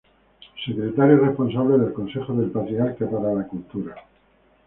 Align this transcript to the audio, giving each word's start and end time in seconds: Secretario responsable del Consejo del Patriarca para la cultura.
Secretario 0.65 1.19
responsable 1.19 1.77
del 1.77 1.93
Consejo 1.93 2.33
del 2.33 2.49
Patriarca 2.49 3.07
para 3.07 3.35
la 3.35 3.45
cultura. 3.47 3.95